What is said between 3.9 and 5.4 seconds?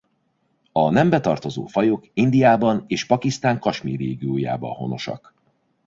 régiójában honosak.